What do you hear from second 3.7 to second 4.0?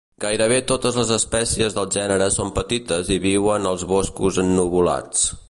als